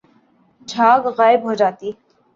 جھاگ 0.67 1.01
غائب 1.17 1.41
ہو 1.45 1.53
جاتی 1.59 1.89